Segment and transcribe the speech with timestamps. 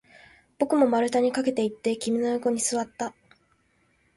[0.57, 3.13] 僕も丸太に駆けていって、君の横に座った